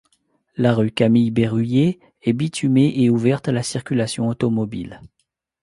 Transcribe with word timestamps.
La 0.57 0.73
rue 0.73 0.89
Camille-Berruyer 0.89 1.99
est 2.23 2.33
bitumée 2.33 2.91
et 2.95 3.11
ouverte 3.11 3.47
à 3.49 3.51
la 3.51 3.61
circulation 3.61 4.27
automobile. 4.29 4.99